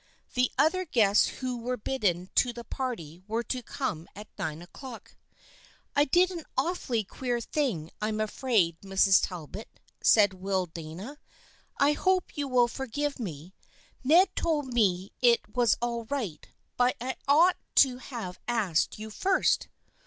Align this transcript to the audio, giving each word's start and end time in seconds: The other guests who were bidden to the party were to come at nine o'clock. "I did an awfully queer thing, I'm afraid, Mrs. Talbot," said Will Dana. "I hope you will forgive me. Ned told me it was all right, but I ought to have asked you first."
The 0.33 0.51
other 0.57 0.83
guests 0.83 1.27
who 1.27 1.59
were 1.59 1.77
bidden 1.77 2.31
to 2.33 2.51
the 2.51 2.63
party 2.63 3.21
were 3.27 3.43
to 3.43 3.61
come 3.61 4.07
at 4.15 4.27
nine 4.35 4.63
o'clock. 4.63 5.15
"I 5.95 6.05
did 6.05 6.31
an 6.31 6.43
awfully 6.57 7.03
queer 7.03 7.39
thing, 7.39 7.91
I'm 8.01 8.19
afraid, 8.19 8.79
Mrs. 8.81 9.21
Talbot," 9.21 9.79
said 10.01 10.33
Will 10.33 10.65
Dana. 10.65 11.19
"I 11.77 11.91
hope 11.91 12.35
you 12.35 12.47
will 12.47 12.67
forgive 12.67 13.19
me. 13.19 13.53
Ned 14.03 14.35
told 14.35 14.73
me 14.73 15.11
it 15.21 15.41
was 15.55 15.77
all 15.83 16.05
right, 16.05 16.49
but 16.77 16.95
I 16.99 17.15
ought 17.27 17.57
to 17.75 17.97
have 17.99 18.39
asked 18.47 18.97
you 18.97 19.11
first." 19.11 19.67